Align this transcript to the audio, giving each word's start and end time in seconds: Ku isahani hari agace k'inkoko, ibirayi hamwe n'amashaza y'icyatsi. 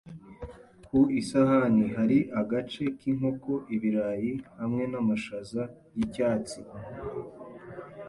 Ku 0.85 0.99
isahani 1.19 1.85
hari 1.95 2.19
agace 2.41 2.83
k'inkoko, 2.97 3.53
ibirayi 3.75 4.31
hamwe 4.59 4.83
n'amashaza 4.91 5.63
y'icyatsi. 5.95 6.59